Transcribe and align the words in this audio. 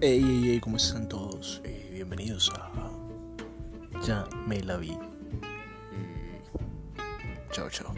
Hey, 0.00 0.22
hey, 0.24 0.42
hey, 0.44 0.60
¿cómo 0.60 0.76
están 0.76 1.08
todos? 1.08 1.60
Eh, 1.64 1.90
bienvenidos 1.92 2.52
a 2.54 2.70
Ya 4.06 4.28
me 4.46 4.62
la 4.62 4.76
vi. 4.76 4.92
Eh, 4.92 6.42
chao, 7.50 7.68
chao. 7.68 7.92